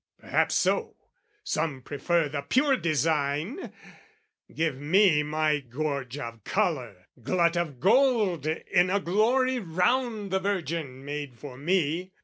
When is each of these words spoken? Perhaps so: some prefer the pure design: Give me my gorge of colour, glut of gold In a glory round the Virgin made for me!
Perhaps 0.17 0.55
so: 0.55 0.95
some 1.43 1.83
prefer 1.83 2.27
the 2.27 2.41
pure 2.41 2.75
design: 2.75 3.71
Give 4.51 4.75
me 4.77 5.21
my 5.21 5.59
gorge 5.59 6.17
of 6.17 6.43
colour, 6.43 7.05
glut 7.21 7.55
of 7.55 7.79
gold 7.79 8.47
In 8.47 8.89
a 8.89 8.99
glory 8.99 9.59
round 9.59 10.31
the 10.31 10.39
Virgin 10.39 11.05
made 11.05 11.37
for 11.37 11.55
me! 11.55 12.13